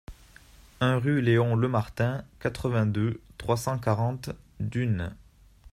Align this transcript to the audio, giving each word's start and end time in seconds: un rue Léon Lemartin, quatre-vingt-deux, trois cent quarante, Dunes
un 0.79 0.97
rue 0.97 1.21
Léon 1.21 1.53
Lemartin, 1.55 2.25
quatre-vingt-deux, 2.39 3.21
trois 3.37 3.55
cent 3.55 3.77
quarante, 3.77 4.31
Dunes 4.59 5.13